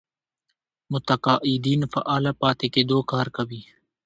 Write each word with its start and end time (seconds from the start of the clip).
متقاعدين 0.91 1.81
فعاله 1.93 2.31
پاتې 2.41 2.67
کېدو 2.73 2.97
کار 3.11 3.27
کوي. 3.37 3.61